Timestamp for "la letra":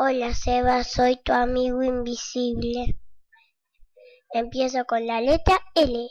5.04-5.58